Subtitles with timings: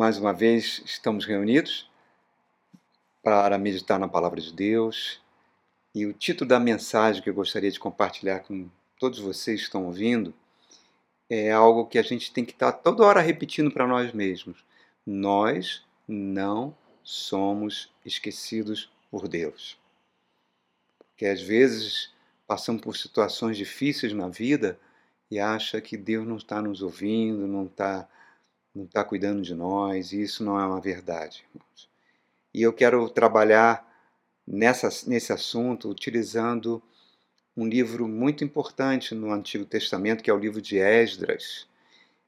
[0.00, 1.86] Mais uma vez estamos reunidos
[3.22, 5.20] para meditar na palavra de Deus.
[5.94, 9.84] E o título da mensagem que eu gostaria de compartilhar com todos vocês que estão
[9.84, 10.32] ouvindo
[11.28, 14.64] é algo que a gente tem que estar toda hora repetindo para nós mesmos.
[15.04, 19.78] Nós não somos esquecidos por Deus.
[21.10, 22.10] Porque às vezes
[22.46, 24.80] passamos por situações difíceis na vida
[25.30, 28.08] e acha que Deus não está nos ouvindo, não está
[28.74, 31.88] não está cuidando de nós, e isso não é uma verdade, irmãos.
[32.52, 33.86] E eu quero trabalhar
[34.46, 36.82] nessa, nesse assunto utilizando
[37.56, 41.66] um livro muito importante no Antigo Testamento, que é o livro de Esdras.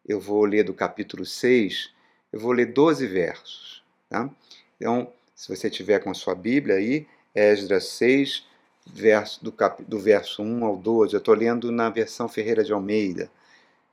[0.06, 1.90] Eu vou ler do capítulo 6,
[2.32, 3.82] eu vou ler 12 versos.
[4.08, 4.28] Tá?
[4.76, 8.46] Então, se você tiver com a sua Bíblia aí, Esdras 6,
[8.86, 12.72] verso, do, cap, do verso 1 ao 12, eu estou lendo na versão Ferreira de
[12.72, 13.30] Almeida.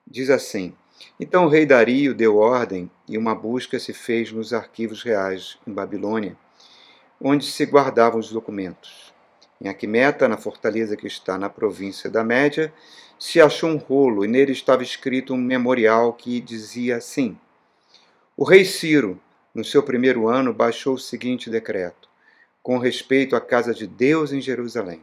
[0.05, 0.75] Diz assim.
[1.20, 5.72] Então o rei Dario deu ordem e uma busca se fez nos arquivos reais em
[5.73, 6.38] Babilônia,
[7.19, 9.14] onde se guardavam os documentos.
[9.61, 12.73] Em Aquimeta, na fortaleza que está na província da Média,
[13.19, 17.38] se achou um rolo e nele estava escrito um memorial que dizia assim:
[18.38, 19.19] O rei Ciro,
[19.53, 22.08] no seu primeiro ano, baixou o seguinte decreto:
[22.63, 25.02] com respeito à casa de Deus em Jerusalém.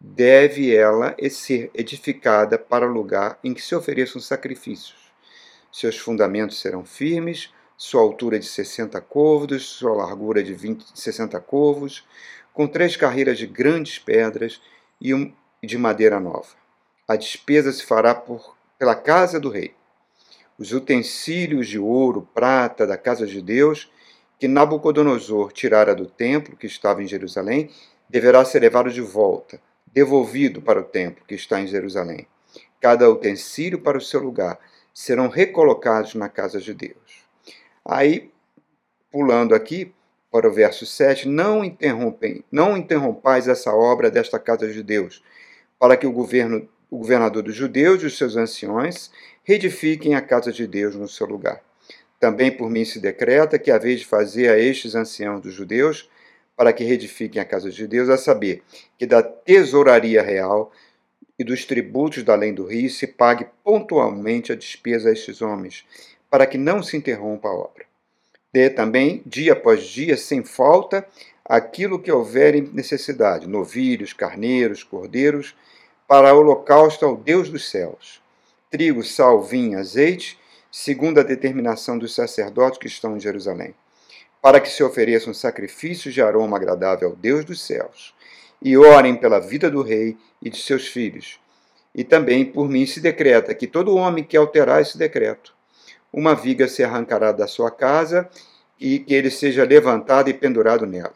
[0.00, 5.07] Deve ela ser edificada para o lugar em que se ofereçam sacrifícios
[5.72, 12.04] seus fundamentos serão firmes, sua altura de 60 côvados, sua largura de 20, 60 côvados,
[12.52, 14.60] com três carreiras de grandes pedras
[15.00, 16.48] e um, de madeira nova.
[17.06, 19.74] A despesa se fará por, pela casa do rei.
[20.58, 23.88] Os utensílios de ouro, prata da casa de Deus,
[24.38, 27.70] que Nabucodonosor tirara do templo que estava em Jerusalém,
[28.08, 32.26] deverá ser levado de volta, devolvido para o templo que está em Jerusalém.
[32.80, 34.58] Cada utensílio para o seu lugar,
[34.98, 37.24] serão recolocados na casa de Deus.
[37.84, 38.32] Aí,
[39.12, 39.94] pulando aqui
[40.28, 45.22] para o verso 7, não interrompem, não interrompais essa obra desta casa de Deus,
[45.78, 49.12] para que o governo o governador dos judeus e os seus anciões
[49.44, 51.62] reedifiquem a casa de Deus no seu lugar.
[52.18, 56.10] Também por mim se decreta que a vez de fazer a estes anciãos dos judeus
[56.56, 58.64] para que reedifiquem a casa de Deus, a saber,
[58.98, 60.72] que da tesouraria real
[61.38, 65.86] e dos tributos da além do rio se pague pontualmente a despesa a estes homens,
[66.28, 67.86] para que não se interrompa a obra.
[68.52, 71.06] Dê também, dia após dia, sem falta,
[71.44, 75.54] aquilo que houver em necessidade, novilhos, carneiros, cordeiros,
[76.08, 78.20] para holocausto ao Deus dos céus.
[78.70, 80.38] Trigo, sal, vinho, azeite,
[80.72, 83.74] segundo a determinação dos sacerdotes que estão em Jerusalém,
[84.42, 88.14] para que se ofereçam sacrifícios de aroma agradável ao Deus dos céus
[88.62, 91.38] e orem pela vida do rei e de seus filhos.
[91.94, 95.54] E também por mim se decreta que todo homem que alterar esse decreto,
[96.12, 98.28] uma viga se arrancará da sua casa
[98.80, 101.14] e que ele seja levantado e pendurado nela,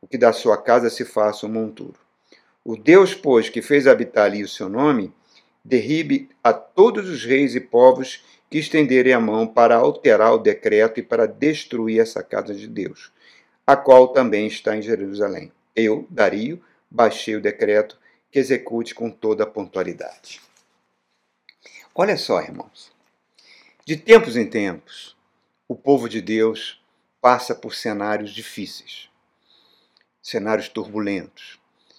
[0.00, 1.98] o que da sua casa se faça um monturo.
[2.64, 5.12] O Deus, pois, que fez habitar ali o seu nome,
[5.64, 11.00] derribe a todos os reis e povos que estenderem a mão para alterar o decreto
[11.00, 13.12] e para destruir essa casa de Deus,
[13.66, 15.52] a qual também está em Jerusalém.
[15.74, 16.60] Eu, Dario,
[16.90, 17.98] baixei o decreto
[18.30, 20.40] que execute com toda a pontualidade.
[21.94, 22.92] Olha só, irmãos.
[23.84, 25.16] De tempos em tempos,
[25.68, 26.82] o povo de Deus
[27.20, 29.08] passa por cenários difíceis,
[30.20, 31.58] cenários turbulentos.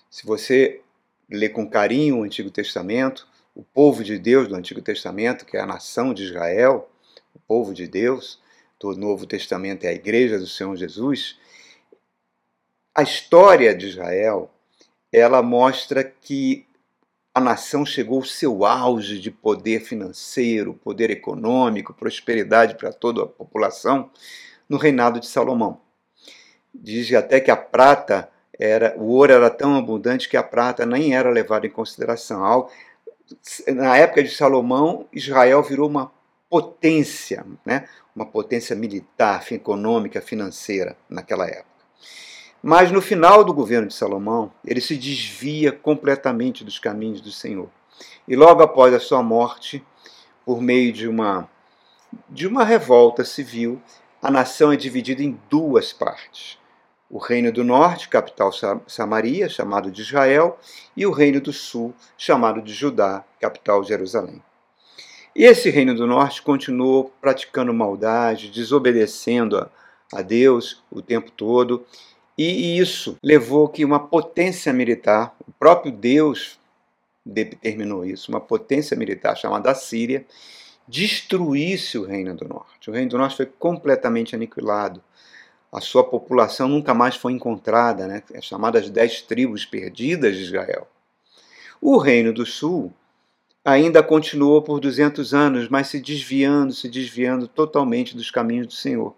[0.09, 0.81] Se você
[1.29, 5.59] lê com carinho o Antigo Testamento, o povo de Deus do Antigo Testamento, que é
[5.59, 6.89] a nação de Israel,
[7.33, 8.39] o povo de Deus,
[8.79, 11.39] do Novo Testamento é a igreja do Senhor Jesus,
[12.93, 14.51] a história de Israel
[15.11, 16.67] ela mostra que
[17.33, 23.27] a nação chegou ao seu auge de poder financeiro, poder econômico, prosperidade para toda a
[23.27, 24.09] população
[24.67, 25.79] no reinado de Salomão.
[26.73, 28.29] Diz até que a prata
[28.59, 32.67] era, o ouro era tão abundante que a prata nem era levada em consideração.
[33.67, 36.11] Na época de Salomão, Israel virou uma
[36.49, 37.87] potência, né?
[38.15, 41.67] uma potência militar, econômica, financeira naquela época.
[42.61, 47.69] Mas no final do governo de Salomão, ele se desvia completamente dos caminhos do Senhor.
[48.27, 49.83] E logo após a sua morte,
[50.45, 51.49] por meio de uma
[52.29, 53.81] de uma revolta civil,
[54.21, 56.57] a nação é dividida em duas partes.
[57.09, 58.51] O reino do norte, capital
[58.87, 60.57] Samaria, chamado de Israel,
[60.95, 64.41] e o reino do sul, chamado de Judá, capital Jerusalém.
[65.35, 69.69] E esse reino do norte continuou praticando maldade, desobedecendo a,
[70.11, 71.85] a Deus o tempo todo,
[72.37, 76.59] e isso levou que uma potência militar, o próprio Deus
[77.25, 80.25] determinou isso, uma potência militar chamada Síria,
[80.87, 82.89] destruísse o Reino do Norte.
[82.89, 85.03] O Reino do Norte foi completamente aniquilado.
[85.71, 88.23] A sua população nunca mais foi encontrada, né?
[88.35, 90.87] as chamadas dez tribos perdidas de Israel.
[91.81, 92.93] O Reino do Sul
[93.65, 99.13] ainda continuou por 200 anos, mas se desviando, se desviando totalmente dos caminhos do Senhor.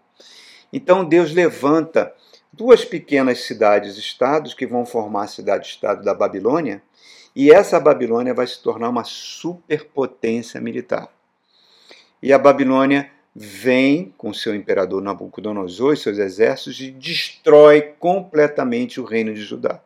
[0.74, 2.14] Então Deus levanta
[2.52, 6.82] duas pequenas cidades-estados que vão formar a cidade-estado da Babilônia,
[7.36, 11.10] e essa Babilônia vai se tornar uma superpotência militar.
[12.22, 19.06] E a Babilônia vem com seu imperador Nabucodonosor e seus exércitos e destrói completamente o
[19.06, 19.80] reino de Judá.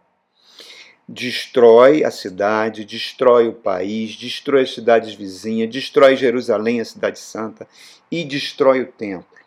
[1.07, 7.67] Destrói a cidade, destrói o país, destrói as cidades vizinhas, destrói Jerusalém, a cidade santa,
[8.09, 9.37] e destrói o templo.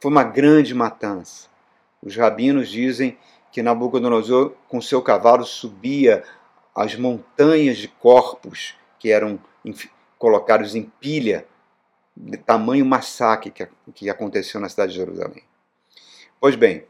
[0.00, 1.48] Foi uma grande matança.
[2.02, 3.18] Os rabinos dizem
[3.50, 6.22] que Nabucodonosor, com seu cavalo, subia
[6.74, 9.38] as montanhas de corpos que eram
[10.18, 11.46] colocados em pilha
[12.16, 15.42] de tamanho massacre que, que aconteceu na cidade de Jerusalém.
[16.40, 16.84] Pois bem,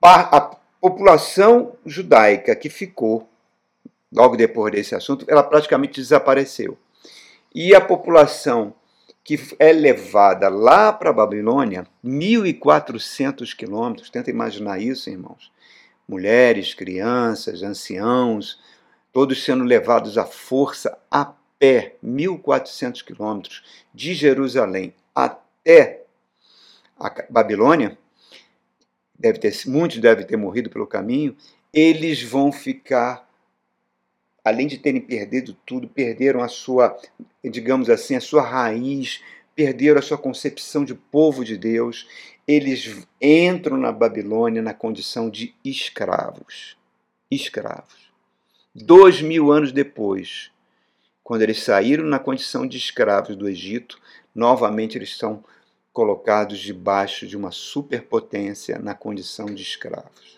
[0.00, 0.40] a
[0.80, 3.28] população judaica que ficou
[4.12, 6.78] logo depois desse assunto, ela praticamente desapareceu.
[7.54, 8.74] E a população
[9.24, 15.52] que é levada lá para a Babilônia, 1.400 quilômetros, tenta imaginar isso, irmãos.
[16.08, 18.58] Mulheres, crianças, anciãos,
[19.12, 23.62] todos sendo levados à força a pé 1.400 quilômetros
[23.92, 26.04] de Jerusalém até
[26.98, 27.98] a Babilônia,
[29.18, 31.36] deve ter, muitos devem ter morrido pelo caminho,
[31.72, 33.27] eles vão ficar,
[34.48, 36.96] além de terem perdido tudo, perderam a sua,
[37.44, 39.22] digamos assim, a sua raiz,
[39.54, 42.08] perderam a sua concepção de povo de Deus,
[42.46, 46.76] eles entram na Babilônia na condição de escravos.
[47.30, 48.08] Escravos.
[48.74, 50.50] Dois mil anos depois,
[51.22, 54.00] quando eles saíram na condição de escravos do Egito,
[54.34, 55.44] novamente eles são
[55.92, 60.37] colocados debaixo de uma superpotência na condição de escravos.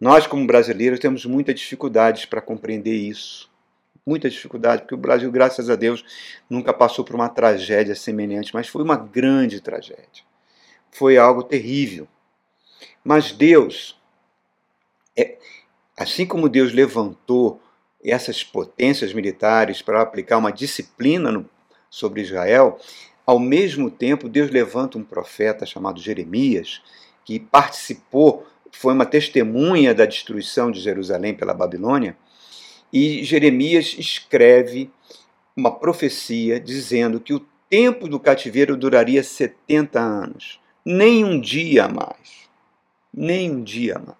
[0.00, 3.50] Nós, como brasileiros, temos muitas dificuldades para compreender isso.
[4.06, 6.02] Muita dificuldade, porque o Brasil, graças a Deus,
[6.48, 10.24] nunca passou por uma tragédia semelhante, mas foi uma grande tragédia.
[10.90, 12.08] Foi algo terrível.
[13.04, 14.00] Mas Deus,
[15.14, 15.36] é,
[15.96, 17.60] assim como Deus levantou
[18.02, 21.48] essas potências militares para aplicar uma disciplina no,
[21.90, 22.78] sobre Israel,
[23.26, 26.82] ao mesmo tempo Deus levanta um profeta chamado Jeremias,
[27.24, 32.16] que participou, foi uma testemunha da destruição de Jerusalém pela Babilônia,
[32.92, 34.90] e Jeremias escreve
[35.56, 42.48] uma profecia dizendo que o tempo do cativeiro duraria 70 anos, nem um dia mais.
[43.12, 44.18] Nem um dia mais.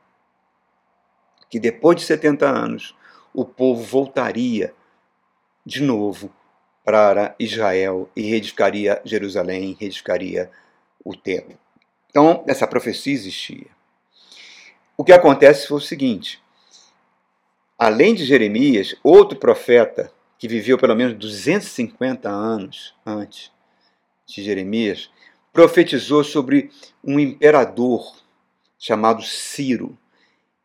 [1.49, 2.95] Que depois de 70 anos,
[3.35, 4.75] o povo voltaria
[5.65, 6.33] de novo
[6.85, 10.51] para Israel e reedificaria Jerusalém, reedificaria
[11.05, 11.59] o templo.
[12.09, 13.67] Então, essa profecia existia.
[15.01, 16.43] O que acontece foi o seguinte:
[17.79, 23.51] além de Jeremias, outro profeta que viveu pelo menos 250 anos antes
[24.27, 25.11] de Jeremias,
[25.55, 26.71] profetizou sobre
[27.03, 28.15] um imperador
[28.79, 29.97] chamado Ciro.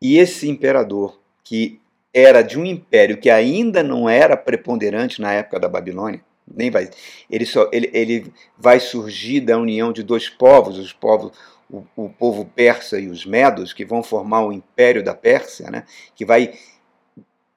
[0.02, 1.80] E esse imperador, que
[2.12, 6.90] era de um império que ainda não era preponderante na época da Babilônia, nem vai,
[7.30, 11.32] ele, só, ele, ele vai surgir da união de dois povos, os povos
[11.70, 15.84] o, o, povo persa e os medos, que vão formar o império da Pérsia, né,
[16.14, 16.54] que vai,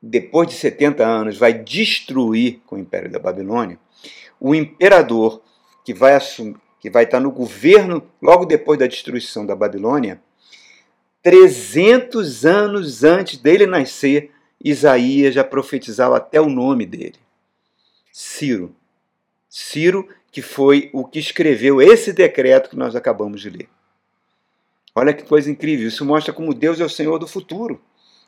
[0.02, 3.80] depois de 70 anos, vai destruir com o império da Babilônia.
[4.40, 5.42] O imperador
[5.86, 10.22] que vai, assumir, que vai estar no governo logo depois da destruição da Babilônia,
[11.22, 14.32] 300 anos antes dele nascer,
[14.64, 17.16] Isaías já profetizava até o nome dele.
[18.12, 18.76] Ciro.
[19.50, 23.70] Ciro, que foi o que escreveu esse decreto que nós acabamos de ler.
[24.96, 25.88] Olha que coisa incrível.
[25.88, 27.82] Isso mostra como Deus é o Senhor do futuro,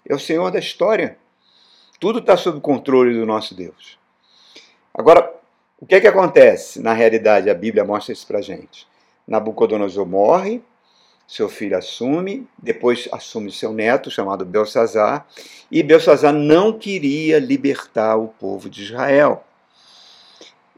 [0.07, 1.17] é o Senhor da história.
[1.99, 3.99] Tudo está sob controle do nosso Deus.
[4.93, 5.31] Agora,
[5.79, 6.79] o que é que acontece?
[6.79, 8.87] Na realidade, a Bíblia mostra isso para gente.
[9.27, 10.61] Nabucodonosor morre,
[11.27, 15.25] seu filho assume, depois assume seu neto, chamado Belsazar,
[15.71, 19.43] e Belsazar não queria libertar o povo de Israel.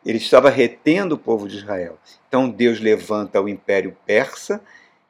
[0.06, 1.98] Ele estava retendo o povo de Israel.
[2.28, 4.62] Então Deus levanta o império persa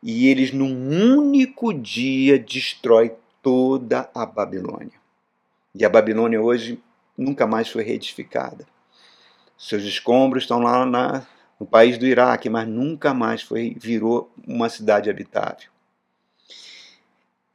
[0.03, 5.01] e eles, num único dia, destrói toda a Babilônia.
[5.73, 6.77] E a Babilônia hoje
[7.17, 8.67] nunca mais foi reedificada.
[9.57, 11.25] Seus escombros estão lá na,
[11.57, 15.69] no país do Iraque, mas nunca mais foi virou uma cidade habitável.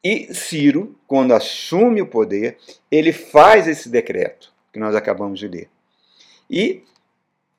[0.03, 2.57] E Ciro, quando assume o poder,
[2.91, 5.69] ele faz esse decreto que nós acabamos de ler.
[6.49, 6.83] E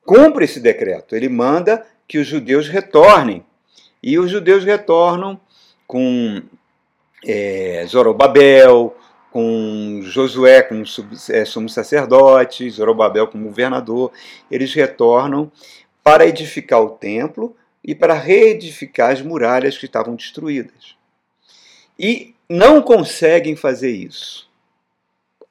[0.04, 1.14] cumpre esse decreto.
[1.14, 3.44] Ele manda que os judeus retornem.
[4.02, 5.40] E os judeus retornam
[5.86, 6.42] com
[7.26, 8.96] é, Zorobabel,
[9.30, 10.84] com Josué como
[11.30, 14.12] é, sumo sacerdote, Zorobabel como governador.
[14.50, 15.50] Eles retornam
[16.02, 20.96] para edificar o templo e para reedificar as muralhas que estavam destruídas.
[21.98, 24.48] E não conseguem fazer isso.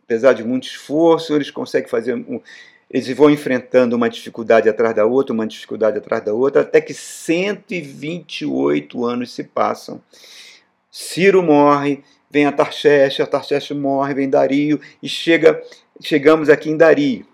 [0.03, 2.15] Apesar de muito esforço, eles conseguem fazer.
[2.89, 6.93] Eles vão enfrentando uma dificuldade atrás da outra, uma dificuldade atrás da outra, até que
[6.93, 10.01] 128 anos se passam.
[10.89, 15.61] Ciro morre, vem a Tarxeste, a Tarxeste morre, vem Dario, e chega,
[16.01, 17.27] chegamos aqui em Dario,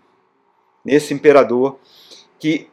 [0.83, 1.79] nesse imperador
[2.38, 2.67] que,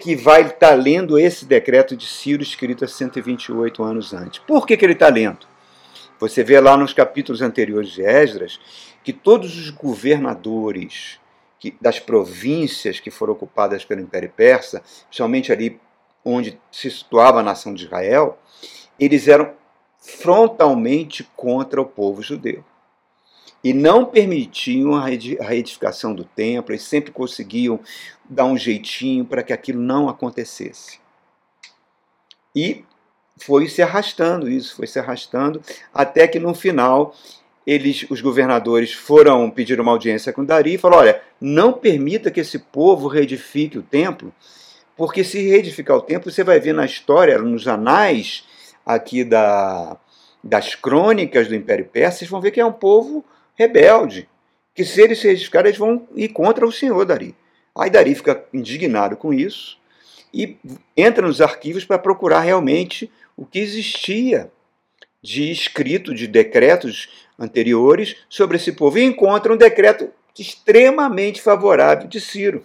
[0.00, 4.38] que vai estar tá lendo esse decreto de Ciro escrito há 128 anos antes.
[4.40, 5.46] Por que, que ele está lendo?
[6.18, 8.58] Você vê lá nos capítulos anteriores de Esdras
[9.04, 11.20] que todos os governadores
[11.62, 15.80] que, das províncias que foram ocupadas pelo Império Persa, principalmente ali
[16.24, 18.36] onde se situava a nação de Israel,
[18.98, 19.52] eles eram
[19.96, 22.64] frontalmente contra o povo judeu.
[23.62, 27.78] E não permitiam a reedificação do templo, eles sempre conseguiam
[28.28, 30.98] dar um jeitinho para que aquilo não acontecesse.
[32.56, 32.84] E
[33.36, 35.62] foi se arrastando isso, foi se arrastando,
[35.94, 37.14] até que no final
[37.66, 42.40] eles, os governadores foram pedir uma audiência com Dari e falaram: olha, não permita que
[42.40, 44.32] esse povo reedifique o templo,
[44.96, 48.44] porque se reedificar o templo, você vai ver na história, nos anais
[48.84, 49.96] aqui da,
[50.42, 54.28] das crônicas do Império Persa, vocês vão ver que é um povo rebelde,
[54.74, 57.34] que se eles se reedificarem, eles vão ir contra o senhor Dari.
[57.76, 59.78] Aí Dari fica indignado com isso
[60.34, 60.56] e
[60.96, 64.50] entra nos arquivos para procurar realmente o que existia
[65.22, 72.20] de escrito, de decretos anteriores sobre esse povo e encontra um decreto extremamente favorável de
[72.20, 72.62] Ciro.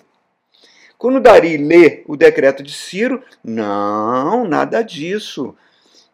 [0.97, 5.55] Quando Dari lê o decreto de Ciro, não, nada disso.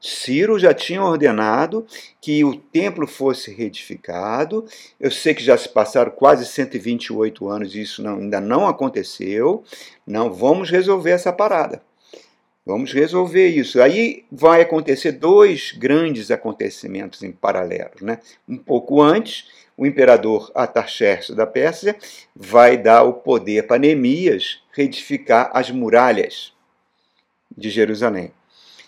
[0.02, 1.86] Ciro já tinha ordenado
[2.20, 4.66] que o templo fosse reedificado.
[5.00, 9.64] Eu sei que já se passaram quase 128 anos e isso não, ainda não aconteceu.
[10.06, 11.82] Não, vamos resolver essa parada.
[12.66, 13.82] Vamos resolver isso.
[13.82, 17.92] Aí vai acontecer dois grandes acontecimentos em paralelo.
[18.02, 18.20] Né?
[18.48, 21.96] Um pouco antes, o imperador Artaxerxes da Pérsia
[22.34, 26.54] vai dar o poder para Neemias reedificar as muralhas
[27.56, 28.32] de Jerusalém.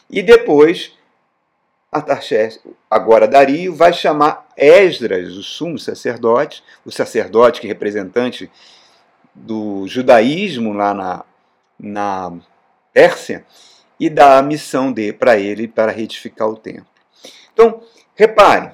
[0.09, 0.93] E depois,
[1.91, 8.49] Artaxerxes, agora Dario, vai chamar Esdras, o sumo sacerdote, o sacerdote que é representante
[9.33, 11.25] do judaísmo lá na,
[11.77, 12.39] na
[12.95, 13.45] Pérsia
[13.99, 16.87] e dá a missão de para ele para retificar o templo.
[17.53, 17.81] Então,
[18.15, 18.71] repare,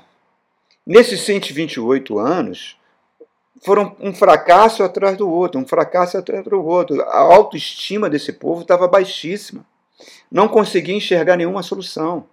[0.86, 2.78] nesses 128 anos,
[3.64, 7.02] foram um fracasso atrás do outro, um fracasso atrás do outro.
[7.02, 9.66] A autoestima desse povo estava baixíssima.
[10.32, 12.28] Não conseguia enxergar nenhuma solução.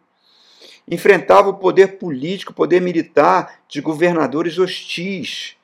[0.87, 5.57] Enfrentava o poder político, o poder militar de governadores hostis.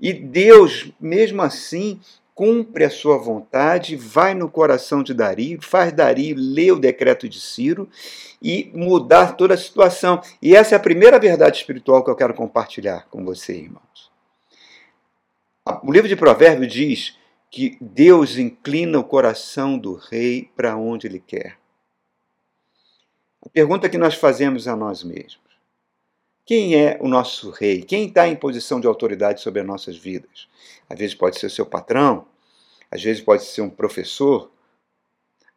[0.00, 2.00] E Deus, mesmo assim,
[2.38, 7.40] cumpre a sua vontade, vai no coração de Dario, faz Dario ler o decreto de
[7.40, 7.90] Ciro
[8.40, 10.22] e mudar toda a situação.
[10.40, 14.12] E essa é a primeira verdade espiritual que eu quero compartilhar com você, irmãos.
[15.82, 17.18] O livro de Provérbios diz
[17.50, 21.58] que Deus inclina o coração do rei para onde ele quer.
[23.44, 25.47] A pergunta que nós fazemos a nós mesmos:
[26.48, 27.82] quem é o nosso rei?
[27.82, 30.48] Quem está em posição de autoridade sobre as nossas vidas?
[30.88, 32.24] Às vezes pode ser o seu patrão,
[32.90, 34.50] às vezes pode ser um professor,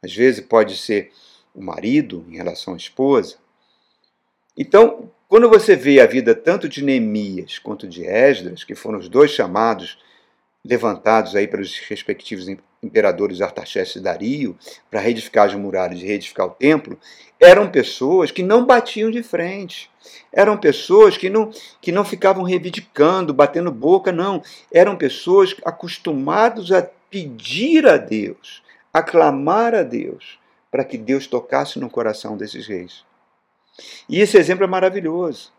[0.03, 1.13] às vezes pode ser
[1.55, 3.37] o marido em relação à esposa.
[4.57, 9.07] Então, quando você vê a vida tanto de Neemias quanto de Esdras, que foram os
[9.07, 9.97] dois chamados
[10.61, 12.49] levantados aí pelos respectivos
[12.81, 14.57] imperadores Artaxerxes e Dario
[14.89, 16.99] para reedificar as muralhas e reedificar o templo,
[17.39, 19.89] eram pessoas que não batiam de frente.
[20.31, 24.41] Eram pessoas que não, que não ficavam reivindicando, batendo boca, não.
[24.71, 30.39] Eram pessoas acostumadas a pedir a Deus, a clamar a Deus,
[30.71, 33.03] para que Deus tocasse no coração desses reis.
[34.07, 35.51] E esse exemplo é maravilhoso.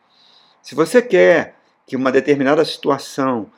[0.62, 3.50] Se você quer que uma determinada situação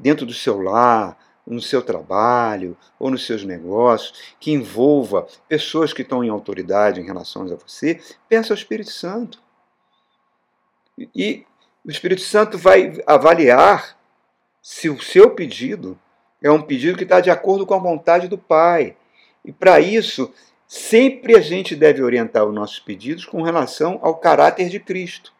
[0.00, 1.16] dentro do seu lar,
[1.46, 7.04] no seu trabalho ou nos seus negócios, que envolva pessoas que estão em autoridade em
[7.04, 9.40] relação a você, peça ao Espírito Santo.
[11.14, 11.44] E
[11.84, 13.96] o Espírito Santo vai avaliar
[14.60, 15.98] se o seu pedido
[16.42, 18.96] é um pedido que está de acordo com a vontade do Pai.
[19.44, 20.32] E para isso,
[20.66, 25.32] sempre a gente deve orientar os nossos pedidos com relação ao caráter de Cristo.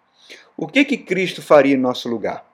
[0.56, 2.46] O que, que Cristo faria em nosso lugar?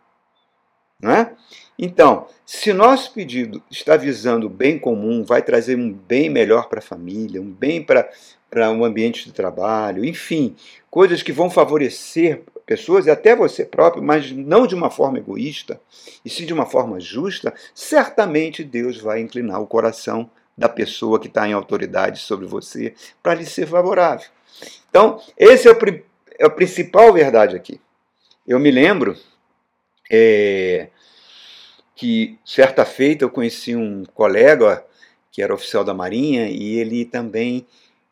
[1.01, 1.35] Não é?
[1.85, 6.79] Então, se nosso pedido está visando o bem comum, vai trazer um bem melhor para
[6.79, 10.55] a família, um bem para um ambiente de trabalho, enfim,
[10.89, 15.81] coisas que vão favorecer pessoas e até você próprio, mas não de uma forma egoísta,
[16.25, 21.27] e sim de uma forma justa, certamente Deus vai inclinar o coração da pessoa que
[21.27, 24.29] está em autoridade sobre você para lhe ser favorável.
[24.89, 25.77] Então, esse é o,
[26.39, 27.81] é a principal verdade aqui.
[28.47, 29.17] Eu me lembro
[30.09, 30.89] é,
[32.03, 34.85] que certa feita eu conheci um colega
[35.31, 37.65] que era oficial da Marinha e ele também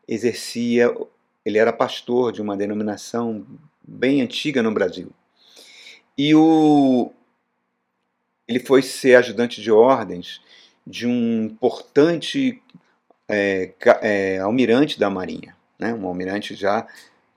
[0.06, 0.94] exercia,
[1.44, 3.44] ele era pastor de uma denominação
[3.82, 5.10] bem antiga no Brasil.
[6.16, 7.10] E o,
[8.46, 10.40] ele foi ser ajudante de ordens
[10.86, 12.62] de um importante
[13.28, 15.92] é, é, almirante da Marinha, né?
[15.92, 16.86] um almirante já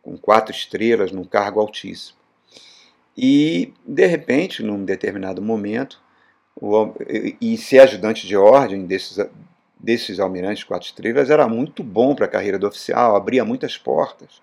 [0.03, 2.19] com quatro estrelas, num cargo altíssimo.
[3.17, 6.02] E, de repente, num determinado momento,
[6.55, 6.93] o,
[7.41, 9.17] e ser ajudante de ordem desses,
[9.79, 14.41] desses almirantes quatro estrelas era muito bom para a carreira do oficial, abria muitas portas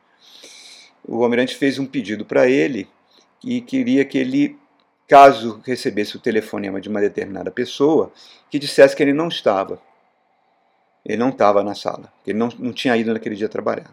[1.07, 2.89] o almirante fez um pedido para ele
[3.43, 4.59] e queria que ele,
[5.09, 8.13] caso recebesse o telefonema de uma determinada pessoa,
[8.51, 9.81] que dissesse que ele não estava.
[11.05, 13.91] Ele não estava na sala, ele não, não tinha ido naquele dia trabalhar.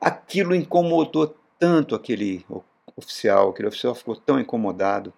[0.00, 2.44] Aquilo incomodou tanto aquele
[2.94, 5.12] oficial, aquele oficial ficou tão incomodado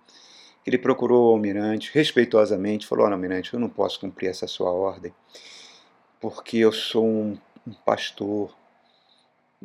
[0.65, 5.13] ele procurou o almirante respeitosamente, falou: Olha, almirante, eu não posso cumprir essa sua ordem,
[6.21, 8.57] porque eu sou um, um pastor,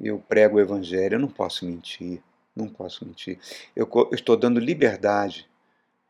[0.02, 2.22] eu prego o evangelho, eu não posso mentir,
[2.56, 3.40] não posso mentir.
[3.76, 5.48] Eu, eu estou dando liberdade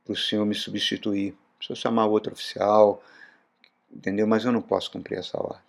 [0.06, 1.36] para o senhor me substituir.
[1.62, 3.04] Se eu chamar outro oficial,
[3.92, 4.28] entendeu?
[4.28, 5.62] Mas eu não posso cumprir essa ordem.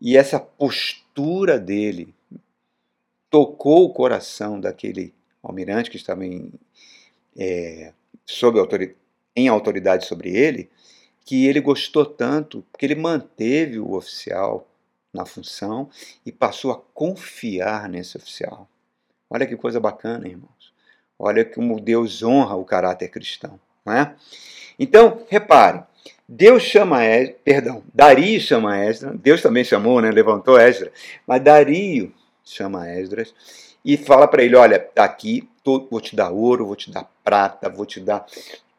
[0.00, 2.12] E essa postura dele
[3.30, 6.52] tocou o coração daquele almirante que estava em,
[7.36, 7.92] é,
[8.40, 8.96] autoridade,
[9.34, 10.70] em autoridade sobre ele,
[11.24, 14.66] que ele gostou tanto que ele manteve o oficial
[15.12, 15.90] na função
[16.24, 18.68] e passou a confiar nesse oficial.
[19.28, 20.72] Olha que coisa bacana, irmãos.
[21.18, 23.58] Olha como Deus honra o caráter cristão.
[23.84, 24.14] Não é?
[24.78, 25.82] Então, repare,
[26.28, 30.92] Deus chama Esdras, perdão, Dario chama Esdras, Deus também chamou, né, levantou Esdras,
[31.26, 32.12] mas Dario
[32.52, 33.34] chama Esdras
[33.84, 37.68] e fala para ele, olha, aqui, tô, vou te dar ouro, vou te dar prata,
[37.68, 38.24] vou te dar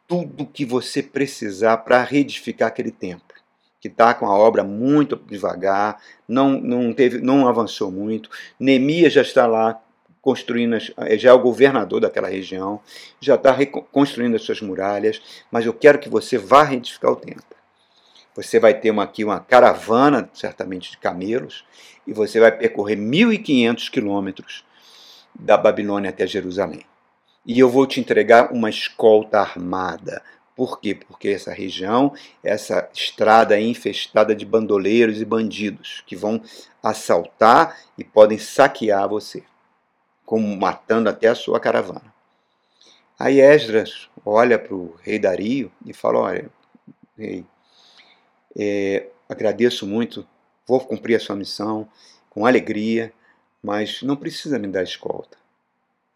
[0.08, 3.34] tudo que você precisar para reedificar aquele templo
[3.84, 8.30] que está com a obra muito devagar, não, não, teve, não avançou muito.
[8.58, 9.78] Neemias já está lá
[10.22, 12.80] construindo, eh, já é o governador daquela região,
[13.20, 17.44] já está reconstruindo as suas muralhas, mas eu quero que você vá reedificar o templo.
[18.36, 21.64] Você vai ter uma, aqui uma caravana, certamente de camelos,
[22.06, 24.66] e você vai percorrer 1.500 quilômetros
[25.34, 26.86] da Babilônia até Jerusalém.
[27.46, 30.24] E eu vou te entregar uma escolta armada,
[30.56, 30.94] por quê?
[30.94, 36.42] Porque essa região, essa estrada é infestada de bandoleiros e bandidos que vão
[36.82, 39.44] assaltar e podem saquear você,
[40.26, 42.14] como matando até a sua caravana.
[43.18, 46.50] Aí Esdras olha para o rei Dario e fala: Olha,
[47.18, 47.44] rei,
[48.58, 50.28] é, agradeço muito,
[50.68, 51.88] vou cumprir a sua missão
[52.30, 53.14] com alegria,
[53.62, 55.38] mas não precisa me dar escolta.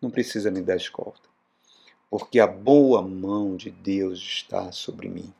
[0.01, 1.27] Não precisa me dar escolta
[2.09, 5.33] porque a boa mão de Deus está sobre mim.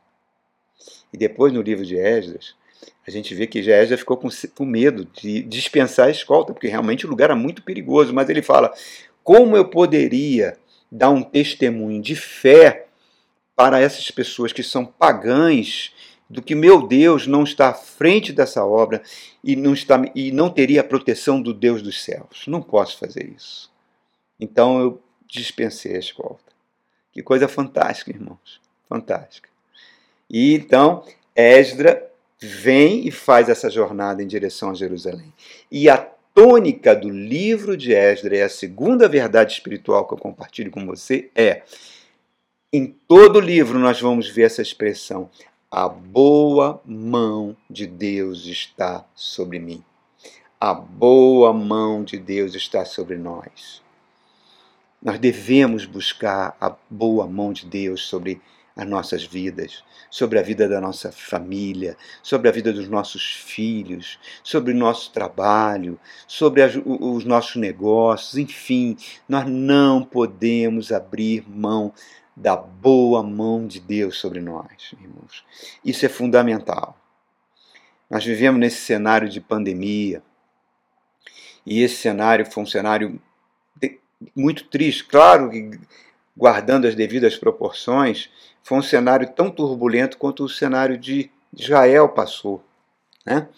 [1.12, 2.54] E depois no livro de Esdras,
[3.06, 7.06] a gente vê que Esdras ficou com, com medo de dispensar a escolta, porque realmente
[7.06, 8.72] o lugar era muito perigoso, mas ele fala:
[9.24, 10.56] como eu poderia
[10.90, 12.86] dar um testemunho de fé
[13.56, 15.92] para essas pessoas que são pagãs
[16.28, 19.02] do que meu Deus não está à frente dessa obra
[19.42, 22.44] e não, está, e não teria a proteção do Deus dos céus.
[22.46, 23.70] Não posso fazer isso.
[24.38, 26.52] Então eu dispensei a escolta.
[27.12, 28.60] Que coisa fantástica, irmãos.
[28.88, 29.48] Fantástica.
[30.28, 32.06] E então, Esdra
[32.38, 35.32] vem e faz essa jornada em direção a Jerusalém.
[35.70, 35.96] E a
[36.34, 41.30] tônica do livro de Esdra, e a segunda verdade espiritual que eu compartilho com você
[41.34, 41.62] é:
[42.72, 45.30] em todo o livro nós vamos ver essa expressão.
[45.70, 49.84] A boa mão de Deus está sobre mim.
[50.58, 53.82] A boa mão de Deus está sobre nós.
[55.02, 58.40] Nós devemos buscar a boa mão de Deus sobre
[58.74, 64.18] as nossas vidas, sobre a vida da nossa família, sobre a vida dos nossos filhos,
[64.42, 68.96] sobre o nosso trabalho, sobre as, os nossos negócios, enfim,
[69.28, 71.92] nós não podemos abrir mão
[72.38, 75.44] da boa mão de Deus sobre nós, irmãos.
[75.84, 76.96] Isso é fundamental.
[78.08, 80.22] Nós vivemos nesse cenário de pandemia,
[81.66, 83.20] e esse cenário foi um cenário
[84.34, 85.78] muito triste, claro que
[86.36, 88.30] guardando as devidas proporções,
[88.62, 92.64] foi um cenário tão turbulento quanto o cenário de Israel passou.
[93.26, 93.48] Né?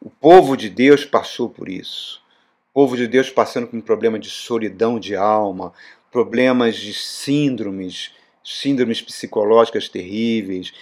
[0.00, 2.22] O povo de Deus passou por isso.
[2.70, 5.72] O povo de Deus passando com um problema de solidão de alma,
[6.10, 8.12] problemas de síndromes,
[8.44, 10.72] síndromes psicológicas terríveis.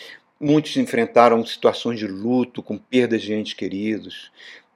[0.41, 4.31] Muitos enfrentaram situações de luto, com perdas de entes queridos.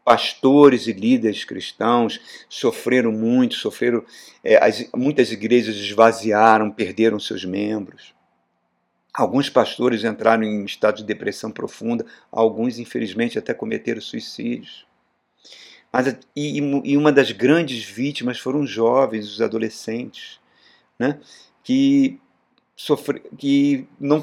[0.04, 4.04] Pastores e líderes cristãos sofreram muito, sofreram.
[4.42, 8.12] É, as, muitas igrejas esvaziaram, perderam seus membros.
[9.14, 14.86] Alguns pastores entraram em estado de depressão profunda, alguns, infelizmente, até cometeram suicídios.
[15.92, 20.40] Mas, e, e uma das grandes vítimas foram os jovens, os adolescentes,
[20.98, 21.20] né?
[21.62, 22.18] que
[22.76, 24.22] sofre, que não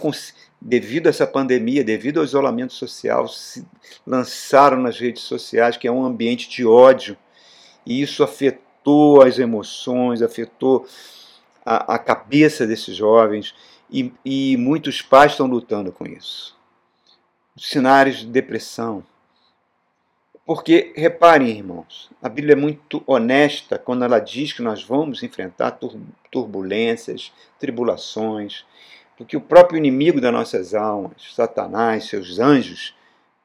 [0.61, 3.65] devido a essa pandemia, devido ao isolamento social, se
[4.05, 7.17] lançaram nas redes sociais, que é um ambiente de ódio,
[7.85, 10.85] e isso afetou as emoções, afetou
[11.65, 13.55] a, a cabeça desses jovens,
[13.91, 16.57] e, e muitos pais estão lutando com isso.
[17.57, 19.03] Cenários de depressão,
[20.49, 25.77] porque, reparem, irmãos, a Bíblia é muito honesta quando ela diz que nós vamos enfrentar
[26.31, 28.65] turbulências, tribulações,
[29.15, 32.95] porque o próprio inimigo das nossas almas, Satanás, seus anjos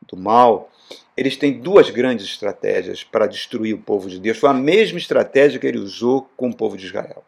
[0.09, 0.71] do mal,
[1.15, 4.39] eles têm duas grandes estratégias para destruir o povo de Deus.
[4.39, 7.23] Foi a mesma estratégia que ele usou com o povo de Israel.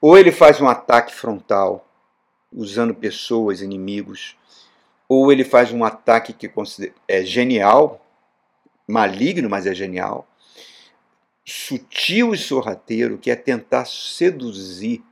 [0.00, 1.84] Ou ele faz um ataque frontal,
[2.52, 4.36] usando pessoas, inimigos,
[5.08, 6.48] ou ele faz um ataque que
[7.08, 8.01] é genial,
[8.86, 10.26] maligno, mas é genial,
[11.44, 15.02] sutil e sorrateiro, que é tentar seduzir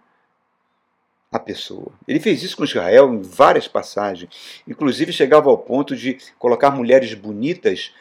[1.32, 1.92] a pessoa.
[2.06, 7.14] Ele fez isso com Israel em várias passagens, inclusive chegava ao ponto de colocar mulheres
[7.14, 7.92] bonitas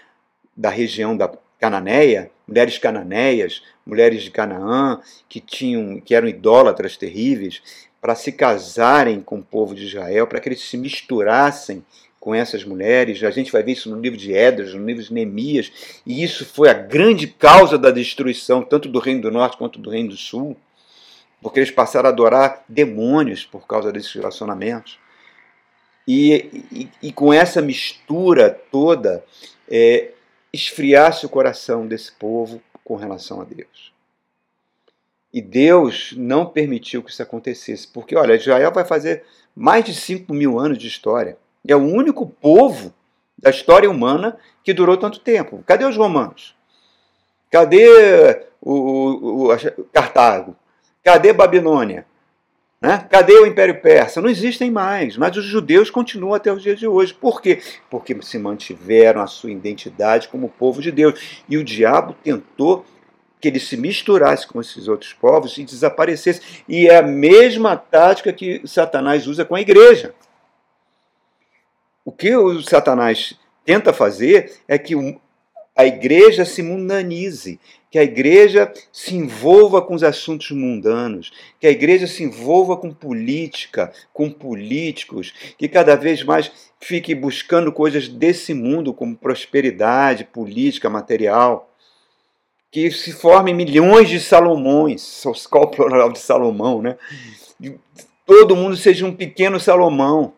[0.56, 7.62] da região da Cananéia, mulheres cananeias, mulheres de Canaã, que tinham que eram idólatras terríveis,
[8.02, 11.84] para se casarem com o povo de Israel, para que eles se misturassem
[12.20, 13.24] com essas mulheres.
[13.24, 15.72] A gente vai ver isso no livro de Edras, no livro de Neemias,
[16.06, 19.90] e isso foi a grande causa da destruição, tanto do Reino do Norte quanto do
[19.90, 20.58] Reino do Sul,
[21.42, 25.00] porque eles passaram a adorar demônios por causa desses relacionamentos.
[26.08, 29.24] E, e, e com essa mistura toda,
[29.70, 30.12] é,
[30.52, 33.94] esfriasse o coração desse povo com relação a Deus.
[35.32, 39.24] E Deus não permitiu que isso acontecesse, porque, olha, Israel vai fazer
[39.56, 41.38] mais de 5 mil anos de história.
[41.70, 42.92] É o único povo
[43.38, 45.64] da história humana que durou tanto tempo.
[45.68, 46.56] Cadê os romanos?
[47.52, 50.56] Cadê o, o, o Cartago?
[51.04, 52.08] Cadê Babilônia?
[52.82, 53.06] Né?
[53.10, 54.20] Cadê o Império Persa?
[54.20, 57.14] Não existem mais, mas os judeus continuam até os dias de hoje.
[57.14, 57.62] Por quê?
[57.88, 61.44] Porque se mantiveram a sua identidade como povo de Deus.
[61.48, 62.84] E o diabo tentou
[63.40, 66.64] que ele se misturasse com esses outros povos e desaparecesse.
[66.68, 70.16] E é a mesma tática que Satanás usa com a igreja.
[72.04, 73.34] O que o Satanás
[73.66, 74.96] tenta fazer é que
[75.76, 77.60] a igreja se mundanize,
[77.90, 82.94] que a igreja se envolva com os assuntos mundanos, que a igreja se envolva com
[82.94, 90.90] política, com políticos, que cada vez mais fique buscando coisas desse mundo, como prosperidade, política,
[90.90, 91.74] material.
[92.72, 96.98] Que se formem milhões de Salomões, qual o plural de Salomão, né?
[98.26, 100.34] Todo mundo seja um pequeno Salomão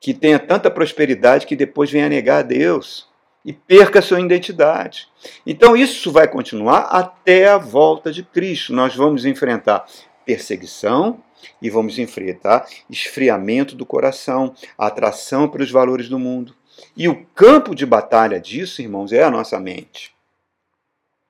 [0.00, 3.08] que tenha tanta prosperidade que depois venha negar a Deus
[3.44, 5.08] e perca sua identidade.
[5.46, 8.72] Então isso vai continuar até a volta de Cristo.
[8.72, 9.86] Nós vamos enfrentar
[10.24, 11.22] perseguição
[11.62, 16.54] e vamos enfrentar esfriamento do coração, atração pelos valores do mundo.
[16.96, 20.14] E o campo de batalha disso, irmãos, é a nossa mente.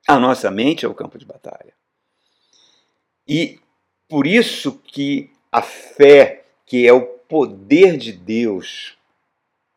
[0.09, 1.74] A nossa mente é o campo de batalha.
[3.29, 3.61] E
[4.09, 8.96] por isso que a fé, que é o poder de Deus,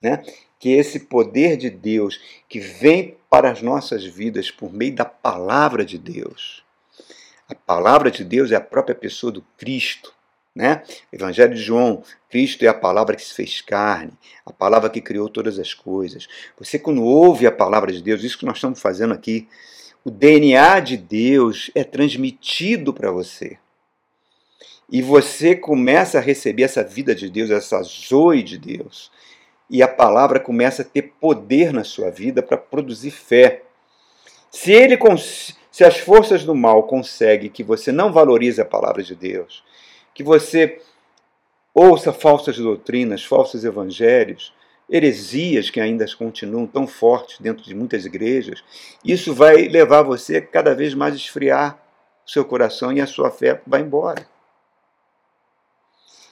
[0.02, 0.24] né?
[0.60, 5.86] que esse poder de Deus que vem para as nossas vidas por meio da palavra
[5.86, 6.64] de Deus.
[7.48, 10.14] A palavra de Deus é a própria pessoa do Cristo.
[10.54, 10.84] Né?
[11.14, 14.12] Evangelho de João, Cristo é a palavra que se fez carne,
[14.46, 16.28] a palavra que criou todas as coisas.
[16.58, 19.48] Você, quando ouve a palavra de Deus, isso que nós estamos fazendo aqui,
[20.04, 23.58] o DNA de Deus é transmitido para você.
[24.92, 29.12] E você começa a receber essa vida de Deus, essa zoe de Deus.
[29.70, 33.62] E a palavra começa a ter poder na sua vida para produzir fé.
[34.50, 34.98] Se ele
[35.72, 39.64] se as forças do mal conseguem que você não valorize a palavra de Deus,
[40.14, 40.82] que você
[41.74, 44.52] ouça falsas doutrinas, falsos evangelhos,
[44.90, 48.64] heresias que ainda continuam tão fortes dentro de muitas igrejas,
[49.06, 51.80] isso vai levar você a cada vez mais esfriar
[52.26, 54.39] o seu coração e a sua fé vai embora.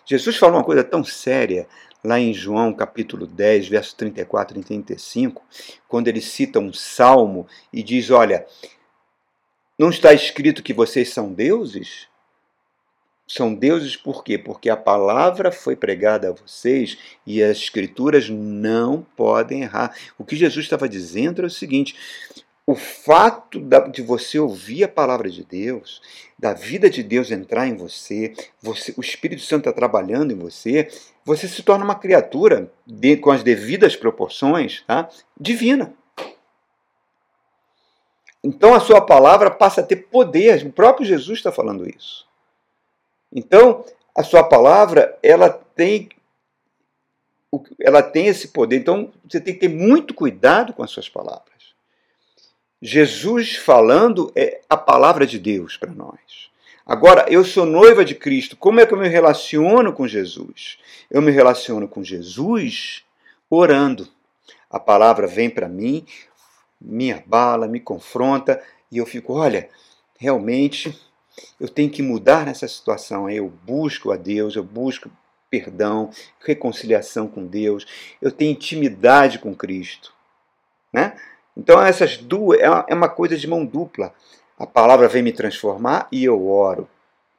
[0.07, 1.67] Jesus falou uma coisa tão séria
[2.01, 5.43] lá em João capítulo 10, verso 34 e 35,
[5.85, 8.47] quando ele cita um salmo e diz: Olha,
[9.77, 12.07] não está escrito que vocês são deuses?
[13.27, 14.37] São deuses por quê?
[14.37, 19.93] Porque a palavra foi pregada a vocês e as escrituras não podem errar.
[20.17, 21.97] O que Jesus estava dizendo era o seguinte:
[22.67, 26.01] o fato de você ouvir a palavra de Deus,
[26.37, 30.89] da vida de Deus entrar em você, você o Espírito Santo está trabalhando em você,
[31.23, 35.09] você se torna uma criatura de, com as devidas proporções tá?
[35.39, 35.93] divina.
[38.43, 40.65] Então a sua palavra passa a ter poder.
[40.65, 42.27] O próprio Jesus está falando isso.
[43.31, 46.09] Então, a sua palavra, ela tem
[47.79, 48.77] ela tem esse poder.
[48.77, 51.46] Então, você tem que ter muito cuidado com as suas palavras.
[52.81, 56.49] Jesus falando é a palavra de Deus para nós.
[56.85, 58.55] Agora, eu sou noiva de Cristo.
[58.55, 60.77] Como é que eu me relaciono com Jesus?
[61.09, 63.03] Eu me relaciono com Jesus
[63.49, 64.07] orando.
[64.69, 66.05] A palavra vem para mim,
[66.79, 68.61] me abala, me confronta
[68.91, 69.69] e eu fico, olha,
[70.17, 70.97] realmente
[71.59, 73.29] eu tenho que mudar nessa situação.
[73.29, 75.09] Eu busco a Deus, eu busco
[75.49, 76.09] perdão,
[76.45, 77.85] reconciliação com Deus,
[78.21, 80.13] eu tenho intimidade com Cristo.
[80.91, 81.17] Né?
[81.57, 84.13] Então, essas duas é, é uma coisa de mão dupla.
[84.59, 86.87] A palavra vem me transformar e eu oro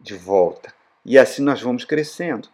[0.01, 0.75] de volta.
[1.05, 2.49] E assim nós vamos crescendo.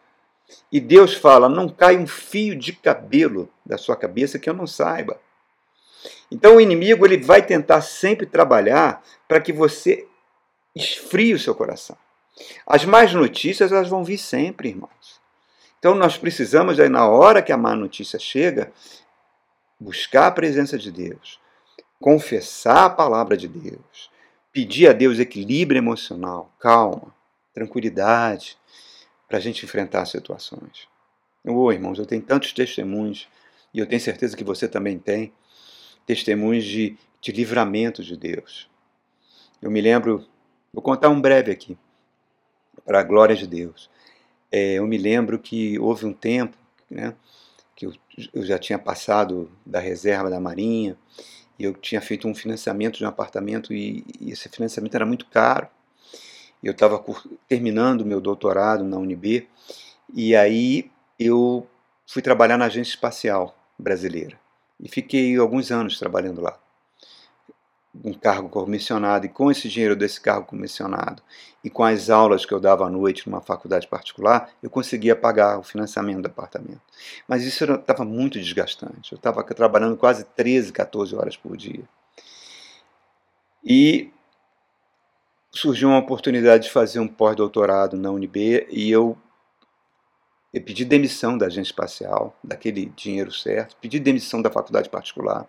[0.71, 4.67] E Deus fala: não cai um fio de cabelo da sua cabeça que eu não
[4.67, 5.19] saiba.
[6.31, 10.07] Então o inimigo ele vai tentar sempre trabalhar para que você
[10.75, 11.97] esfrie o seu coração.
[12.67, 15.21] As más notícias elas vão vir sempre, irmãos.
[15.79, 18.73] Então nós precisamos aí na hora que a má notícia chega,
[19.79, 21.39] buscar a presença de Deus,
[22.05, 24.11] confessar a palavra de Deus,
[24.53, 27.15] pedir a Deus equilíbrio emocional, calma,
[27.55, 28.59] tranquilidade,
[29.27, 30.87] para a gente enfrentar situações.
[31.43, 33.27] Ô, irmãos, eu tenho tantos testemunhos,
[33.73, 35.33] e eu tenho certeza que você também tem,
[36.05, 38.69] testemunhos de, de livramento de Deus.
[39.63, 40.27] Eu me lembro
[40.75, 41.79] Vou contar um breve aqui,
[42.85, 43.89] para a glória de Deus.
[44.53, 46.59] É, eu me lembro que houve um tempo
[46.91, 47.15] né,
[47.75, 50.99] que eu já tinha passado da reserva da Marinha
[51.59, 55.27] e eu tinha feito um financiamento de um apartamento e, e esse financiamento era muito
[55.27, 55.69] caro.
[56.63, 57.03] Eu estava
[57.49, 59.47] terminando meu doutorado na UNB
[60.13, 61.67] e aí eu
[62.07, 64.39] fui trabalhar na Agência Espacial Brasileira.
[64.81, 66.59] E fiquei alguns anos trabalhando lá
[68.03, 71.23] um cargo comissionado e com esse dinheiro desse cargo comissionado
[71.63, 75.59] e com as aulas que eu dava à noite numa faculdade particular, eu conseguia pagar
[75.59, 76.81] o financiamento do apartamento.
[77.29, 79.13] Mas isso estava muito desgastante.
[79.13, 81.85] Eu estava trabalhando quase 13, 14 horas por dia.
[83.65, 84.11] E
[85.51, 89.17] surgiu uma oportunidade de fazer um pós-doutorado na UNB e eu,
[90.53, 95.49] eu pedi demissão da agência espacial, daquele dinheiro certo, pedi demissão da faculdade particular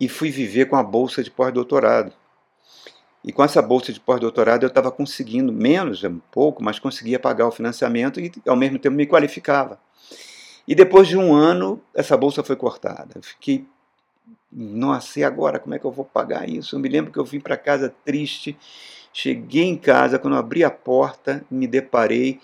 [0.00, 2.12] e fui viver com a bolsa de pós-doutorado.
[3.24, 7.46] E com essa bolsa de pós-doutorado eu estava conseguindo, menos um pouco, mas conseguia pagar
[7.46, 9.78] o financiamento e ao mesmo tempo me qualificava.
[10.66, 13.08] E depois de um ano, essa bolsa foi cortada.
[13.14, 13.66] Eu fiquei,
[14.52, 15.58] nossa, e agora?
[15.58, 16.76] Como é que eu vou pagar isso?
[16.76, 18.56] Eu me lembro que eu vim para casa triste.
[19.12, 22.40] Cheguei em casa, quando abri a porta, me deparei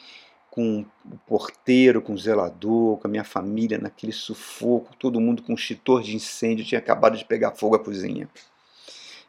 [0.54, 5.50] com o porteiro, com o zelador, com a minha família naquele sufoco, todo mundo com
[5.50, 8.28] um extintor de incêndio, tinha acabado de pegar fogo a cozinha.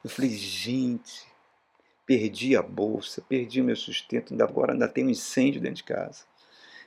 [0.04, 1.26] Eu falei, gente,
[2.06, 5.86] perdi a bolsa, perdi o meu sustento, ainda agora ainda tem um incêndio dentro de
[5.86, 6.26] casa.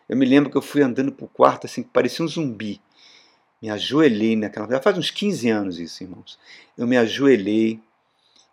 [0.08, 2.80] Eu me lembro que eu fui andando para o quarto assim, parecia um zumbi.
[3.60, 4.70] Me ajoelhei naquela.
[4.70, 6.38] Já faz uns 15 anos isso, irmãos.
[6.76, 7.80] Eu me ajoelhei,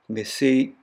[0.08, 0.74] comecei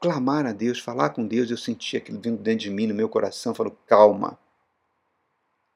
[0.00, 3.08] clamar a Deus, falar com Deus, eu senti aquilo vindo dentro de mim, no meu
[3.08, 4.38] coração, falou: calma,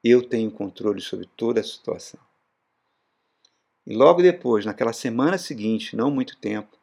[0.02, 2.18] eu tenho controle sobre toda a situação.
[3.87, 6.78] E logo depois, naquela semana seguinte, não muito tempo,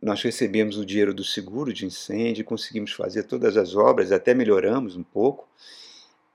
[0.00, 4.96] nós recebemos o dinheiro do seguro de incêndio, conseguimos fazer todas as obras, até melhoramos
[4.96, 5.48] um pouco,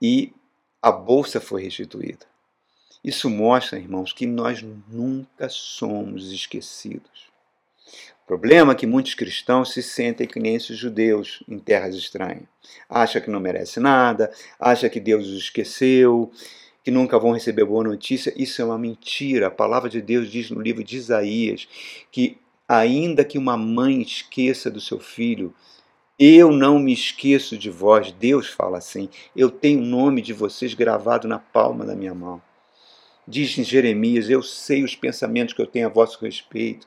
[0.02, 0.32] e
[0.82, 2.26] a bolsa foi restituída.
[3.02, 7.29] Isso mostra, irmãos, que nós nunca somos esquecidos
[8.30, 12.44] problema é que muitos cristãos se sentem que nem esses judeus em terras estranhas.
[12.88, 16.30] Acha que não merece nada, acha que Deus os esqueceu,
[16.84, 18.32] que nunca vão receber boa notícia.
[18.36, 19.48] Isso é uma mentira.
[19.48, 21.66] A palavra de Deus diz no livro de Isaías
[22.12, 22.38] que
[22.68, 25.52] ainda que uma mãe esqueça do seu filho,
[26.16, 28.12] eu não me esqueço de vós.
[28.12, 29.08] Deus fala assim.
[29.34, 32.40] Eu tenho o nome de vocês gravado na palma da minha mão.
[33.30, 36.84] Diz em Jeremias: Eu sei os pensamentos que eu tenho a vosso respeito,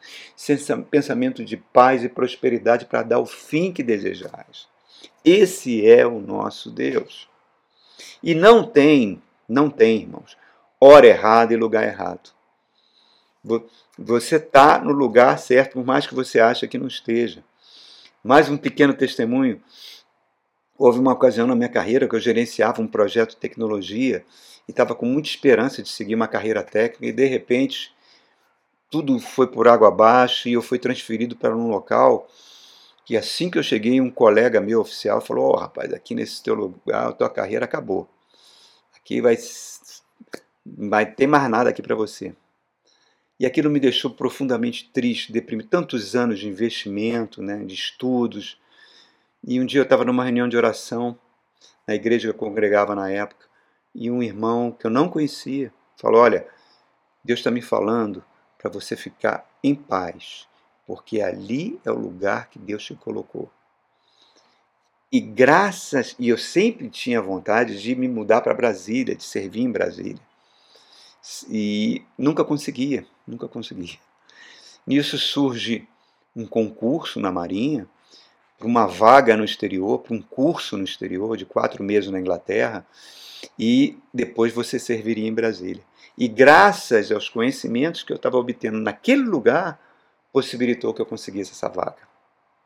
[0.91, 4.67] pensamento de paz e prosperidade para dar o fim que desejais.
[5.23, 7.29] Esse é o nosso Deus.
[8.21, 10.38] E não tem, não tem, irmãos,
[10.82, 12.32] hora errada e lugar errado.
[13.97, 17.41] Você está no lugar certo, por mais que você ache que não esteja.
[18.21, 19.62] Mais um pequeno testemunho.
[20.85, 24.25] Houve uma ocasião na minha carreira que eu gerenciava um projeto de tecnologia
[24.67, 27.95] e estava com muita esperança de seguir uma carreira técnica e de repente
[28.91, 32.27] tudo foi por água abaixo e eu fui transferido para um local
[33.05, 36.43] que assim que eu cheguei um colega meu oficial falou: "Ó, oh, rapaz, aqui nesse
[36.43, 38.09] teu lugar a tua carreira acabou.
[38.93, 39.37] Aqui vai
[40.65, 42.35] vai ter mais nada aqui para você".
[43.39, 45.69] E aquilo me deixou profundamente triste, deprimido.
[45.69, 48.61] Tantos anos de investimento, né, de estudos.
[49.45, 51.17] E um dia eu estava numa reunião de oração
[51.86, 53.45] na igreja que eu congregava na época,
[53.93, 56.47] e um irmão que eu não conhecia falou: Olha,
[57.23, 58.23] Deus está me falando
[58.58, 60.47] para você ficar em paz,
[60.88, 63.51] porque ali é o lugar que Deus te colocou.
[65.12, 69.71] E graças, e eu sempre tinha vontade de me mudar para Brasília, de servir em
[69.71, 70.21] Brasília.
[71.47, 73.99] E nunca conseguia, nunca conseguia.
[74.88, 75.88] Nisso surge
[76.36, 77.88] um concurso na Marinha,
[78.57, 82.85] para uma vaga no exterior, para um curso no exterior de quatro meses na Inglaterra,
[83.57, 85.83] e depois você serviria em Brasília.
[86.17, 89.79] E graças aos conhecimentos que eu estava obtendo naquele lugar,
[90.31, 91.97] possibilitou que eu conseguisse essa vaga.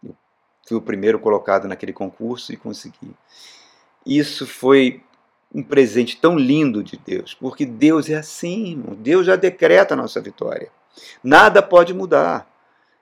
[0.03, 0.15] Eu
[0.67, 3.15] fui o primeiro colocado naquele concurso e consegui.
[4.05, 5.03] Isso foi
[5.53, 8.83] um presente tão lindo de Deus, porque Deus é assim.
[8.97, 10.69] Deus já decreta a nossa vitória.
[11.23, 12.49] Nada pode mudar.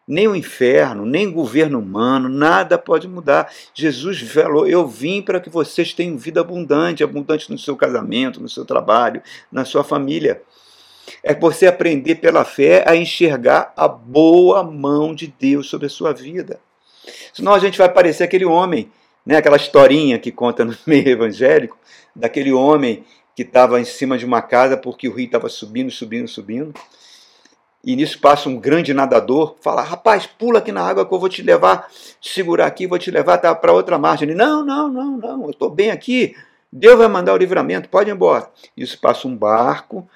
[0.07, 3.51] Nem o inferno, nem governo humano, nada pode mudar.
[3.73, 8.47] Jesus falou: Eu vim para que vocês tenham vida abundante abundante no seu casamento, no
[8.47, 10.41] seu trabalho, na sua família.
[11.23, 16.13] É você aprender pela fé a enxergar a boa mão de Deus sobre a sua
[16.13, 16.59] vida.
[17.33, 18.91] Senão a gente vai parecer aquele homem,
[19.25, 21.77] né, aquela historinha que conta no meio evangélico,
[22.15, 23.03] daquele homem
[23.35, 26.73] que estava em cima de uma casa porque o rio estava subindo, subindo, subindo.
[27.85, 31.29] E nisso passa um grande nadador, fala: Rapaz, pula aqui na água que eu vou
[31.29, 31.87] te levar,
[32.19, 34.27] te segurar aqui, vou te levar tá, para outra margem.
[34.27, 36.35] Ele: Não, não, não, não, eu estou bem aqui.
[36.71, 38.49] Deus vai mandar o livramento, pode ir embora.
[38.75, 40.09] Isso passa um barco.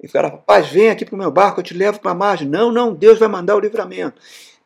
[0.00, 2.14] E o cara: Rapaz, vem aqui para o meu barco, eu te levo para a
[2.14, 2.46] margem.
[2.46, 4.14] Não, não, Deus vai mandar o livramento.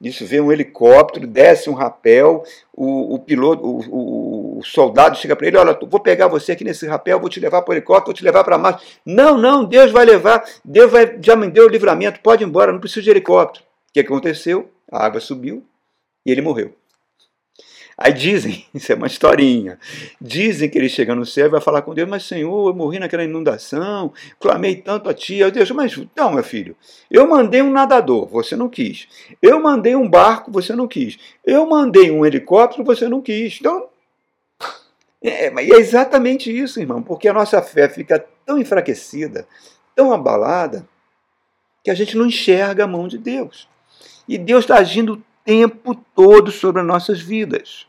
[0.04, 5.46] Nisso vem um helicóptero, desce um rapel, o, o piloto, o, o, soldado chega para
[5.46, 8.14] ele, olha, vou pegar você aqui nesse rapel, vou te levar para o helicóptero, vou
[8.14, 8.86] te levar para a margem.
[9.06, 12.70] Não, não, Deus vai levar, Deus vai, já me deu o livramento, pode ir embora,
[12.70, 13.64] não precisa de helicóptero.
[13.64, 14.70] O que aconteceu?
[14.92, 15.64] A água subiu
[16.26, 16.74] e ele morreu.
[17.96, 19.78] Aí dizem, isso é uma historinha,
[20.20, 22.98] dizem que ele chega no céu e vai falar com Deus, mas Senhor, eu morri
[22.98, 26.76] naquela inundação, clamei tanto a ti, eu Deus, mas não, meu filho,
[27.10, 29.06] eu mandei um nadador, você não quis.
[29.40, 31.18] Eu mandei um barco, você não quis.
[31.44, 33.58] Eu mandei um helicóptero, você não quis.
[33.60, 33.88] Então,
[35.22, 39.46] é, é exatamente isso, irmão, porque a nossa fé fica tão enfraquecida,
[39.94, 40.86] tão abalada,
[41.84, 43.68] que a gente não enxerga a mão de Deus.
[44.26, 47.86] E Deus está agindo tempo todo sobre as nossas vidas.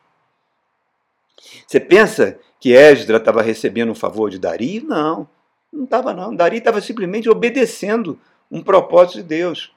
[1.66, 4.82] Você pensa que Esdra estava recebendo um favor de Dari?
[4.82, 5.28] Não,
[5.72, 6.36] não estava não.
[6.36, 8.20] Dari estava simplesmente obedecendo
[8.52, 9.72] um propósito de Deus.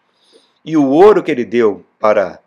[0.65, 2.41] E o ouro que ele deu para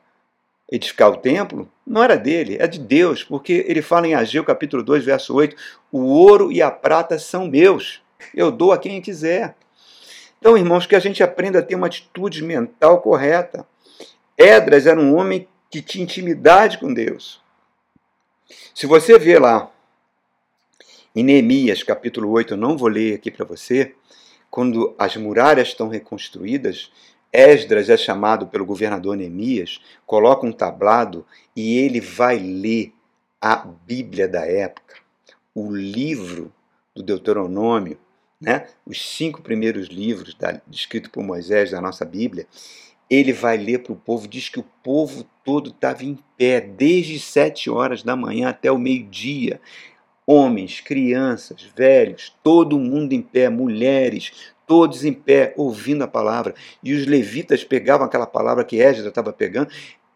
[0.72, 4.82] edificar o templo não era dele, é de Deus, porque ele fala em Ageu capítulo
[4.82, 5.56] 2, verso 8:
[5.91, 8.02] o ouro e a prata são meus,
[8.34, 9.56] eu dou a quem quiser.
[10.39, 13.67] Então, irmãos, que a gente aprenda a ter uma atitude mental correta.
[14.42, 17.40] Edras era um homem que tinha intimidade com Deus.
[18.74, 19.72] Se você vê lá
[21.16, 23.94] em Neemias, capítulo 8, eu não vou ler aqui para você,
[24.50, 26.92] quando as muralhas estão reconstruídas,
[27.32, 31.26] Esdras é chamado pelo governador Neemias, coloca um tablado
[31.56, 32.92] e ele vai ler
[33.40, 34.96] a Bíblia da época,
[35.54, 36.52] o livro
[36.96, 37.98] do Deuteronômio,
[38.40, 38.68] né?
[38.86, 40.36] os cinco primeiros livros
[40.72, 42.48] escritos por Moisés da nossa Bíblia,
[43.12, 47.19] ele vai ler para o povo, diz que o povo todo estava em pé, desde
[47.19, 49.60] sete horas da manhã até o meio-dia.
[50.26, 56.55] Homens, crianças, velhos, todo mundo em pé, mulheres, todos em pé, ouvindo a palavra.
[56.82, 59.70] E os levitas pegavam aquela palavra que Esdras estava pegando,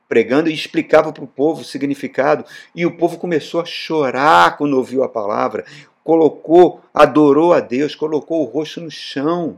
[0.08, 2.46] pregando e explicavam para o povo o significado.
[2.74, 5.66] E o povo começou a chorar quando ouviu a palavra.
[6.02, 9.58] Colocou, adorou a Deus, colocou o rosto no chão.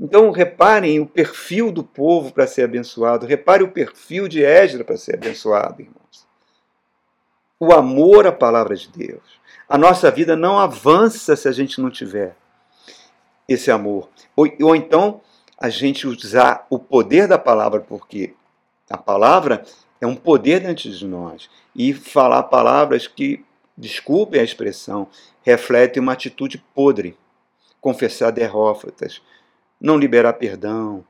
[0.00, 4.96] Então, reparem o perfil do povo para ser abençoado, repare o perfil de Esdra para
[4.96, 6.26] ser abençoado, irmãos.
[7.58, 9.40] O amor à palavra de Deus.
[9.68, 12.36] A nossa vida não avança se a gente não tiver
[13.48, 14.08] esse amor.
[14.36, 15.20] Ou, ou então
[15.58, 18.34] a gente usar o poder da palavra, porque
[18.88, 19.64] a palavra
[20.00, 21.50] é um poder dentro de nós.
[21.74, 23.44] E falar palavras que
[23.76, 25.08] desculpem a expressão,
[25.42, 27.16] refletem uma atitude podre.
[27.80, 29.22] Confessar derrófatas,
[29.80, 31.04] não liberar perdão,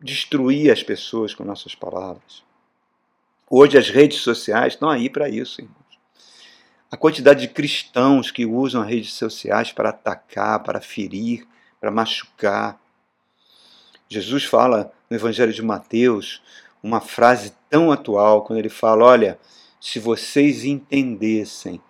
[0.00, 2.42] destruir as pessoas com nossas palavras.
[3.48, 5.84] Hoje as redes sociais estão aí para isso, irmãos.
[6.90, 11.46] A quantidade de cristãos que usam as redes sociais para atacar, para ferir,
[11.80, 12.80] para machucar.
[14.08, 16.42] Jesus fala no Evangelho de Mateus
[16.82, 19.38] uma frase tão atual quando ele fala: Olha,
[19.80, 21.80] se vocês entendessem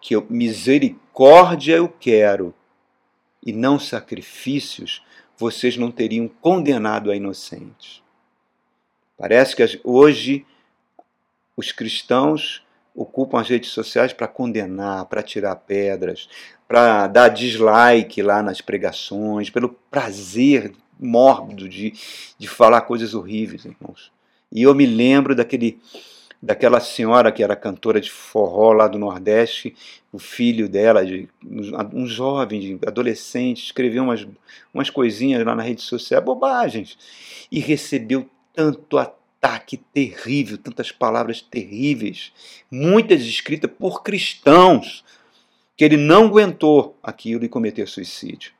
[0.00, 2.54] que eu, misericórdia eu quero
[3.44, 5.02] e não sacrifícios,
[5.40, 8.02] vocês não teriam condenado a inocentes.
[9.16, 10.44] Parece que hoje
[11.56, 12.62] os cristãos
[12.94, 16.28] ocupam as redes sociais para condenar, para tirar pedras,
[16.68, 21.94] para dar dislike lá nas pregações, pelo prazer mórbido de,
[22.38, 24.12] de falar coisas horríveis, irmãos.
[24.52, 25.80] E eu me lembro daquele
[26.42, 29.76] daquela senhora que era cantora de forró lá do Nordeste,
[30.10, 31.28] o filho dela, de,
[31.92, 34.26] um jovem, adolescente, escreveu umas,
[34.72, 36.96] umas coisinhas lá na rede social, bobagens,
[37.52, 42.32] e recebeu tanto ataque terrível, tantas palavras terríveis,
[42.70, 45.04] muitas escritas por cristãos,
[45.76, 48.52] que ele não aguentou aquilo e cometeu suicídio.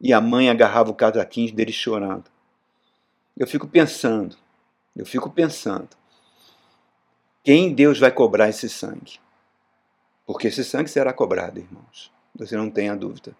[0.00, 2.24] E a mãe agarrava o casaquinho dele chorando.
[3.36, 4.36] Eu fico pensando,
[4.94, 5.88] eu fico pensando,
[7.46, 9.20] quem Deus vai cobrar esse sangue?
[10.26, 12.10] Porque esse sangue será cobrado, irmãos.
[12.34, 13.36] Você não tenha dúvida.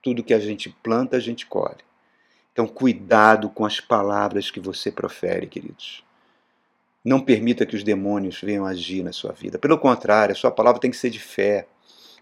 [0.00, 1.84] Tudo que a gente planta, a gente colhe.
[2.50, 6.02] Então, cuidado com as palavras que você profere, queridos.
[7.04, 9.58] Não permita que os demônios venham agir na sua vida.
[9.58, 11.66] Pelo contrário, a sua palavra tem que ser de fé.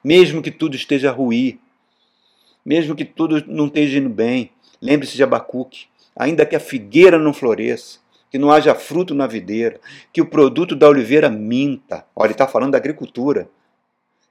[0.03, 1.61] Mesmo que tudo esteja ruim,
[2.65, 4.51] mesmo que tudo não esteja indo bem,
[4.83, 5.87] lembre-se de Abacuque.
[6.17, 8.01] Ainda que a figueira não floresça,
[8.31, 9.81] que não haja fruto na videira,
[10.13, 12.07] que o produto da oliveira minta.
[12.15, 13.49] Olha, ele está falando da agricultura.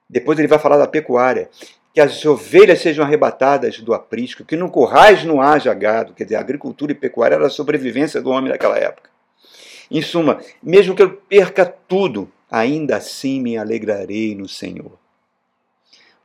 [0.10, 1.50] Depois ele vai falar da pecuária.
[1.93, 6.14] Que as ovelhas sejam arrebatadas do aprisco, que no currais não haja gado.
[6.14, 9.10] Quer dizer, a agricultura e pecuária era a sobrevivência do homem naquela época.
[9.91, 14.97] Em suma, mesmo que eu perca tudo, ainda assim me alegrarei no Senhor.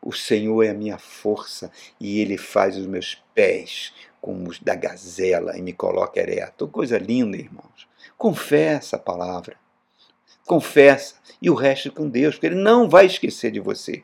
[0.03, 3.95] O Senhor é a minha força e Ele faz os meus pés
[4.25, 6.67] como os da gazela e me coloca ereto.
[6.67, 7.87] Coisa linda, irmãos.
[8.17, 9.55] Confessa a palavra.
[10.47, 11.17] Confessa.
[11.43, 14.03] E o resto com Deus, porque Ele não vai esquecer de você.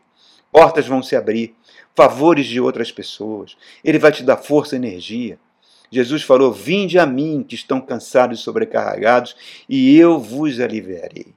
[0.52, 1.54] Portas vão se abrir,
[1.96, 3.56] favores de outras pessoas.
[3.82, 5.38] Ele vai te dar força e energia.
[5.90, 9.34] Jesus falou: Vinde a mim, que estão cansados e sobrecarregados,
[9.66, 11.28] e eu vos aliviarei.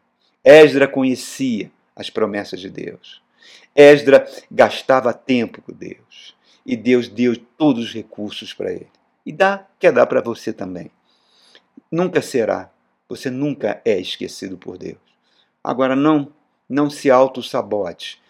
[0.44, 3.22] Esdra conhecia as promessas de Deus.
[3.74, 8.90] Esdra gastava tempo com Deus e Deus deu todos os recursos para ele.
[9.26, 10.92] E dá, quer dar para você também.
[11.92, 12.72] Nunca será.
[13.08, 14.98] Você nunca é esquecido por Deus.
[15.64, 16.32] Agora não,
[16.68, 18.22] não se auto-sabote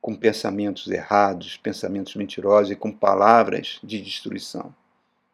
[0.00, 4.74] com pensamentos errados, pensamentos mentirosos e com palavras de destruição.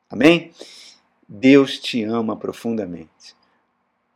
[0.08, 0.52] Amém?
[1.28, 3.34] Deus te ama profundamente.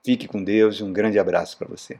[0.04, 1.98] Fique com Deus e um grande abraço para você.